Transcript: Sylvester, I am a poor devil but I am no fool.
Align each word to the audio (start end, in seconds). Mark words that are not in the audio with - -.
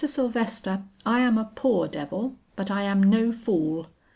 Sylvester, 0.03 0.81
I 1.05 1.19
am 1.19 1.37
a 1.37 1.51
poor 1.53 1.87
devil 1.87 2.33
but 2.55 2.71
I 2.71 2.81
am 2.81 3.03
no 3.03 3.31
fool. 3.31 3.85